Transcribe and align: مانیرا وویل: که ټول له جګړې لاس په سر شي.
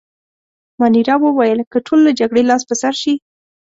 مانیرا 0.79 1.15
وویل: 1.19 1.59
که 1.71 1.77
ټول 1.87 1.99
له 2.07 2.11
جګړې 2.19 2.43
لاس 2.49 2.61
په 2.69 2.75
سر 2.81 2.93
شي. 3.01 3.13